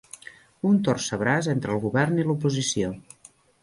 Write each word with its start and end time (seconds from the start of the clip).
Un 0.69 0.79
torcebraç 0.87 1.51
entre 1.55 1.77
el 1.79 1.85
Govern 1.87 2.21
i 2.25 2.29
l'oposició. 2.29 2.95